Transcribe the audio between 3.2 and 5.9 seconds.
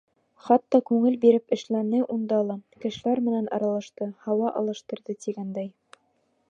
менән аралашты, һауа алыштырҙы, тигәндәй.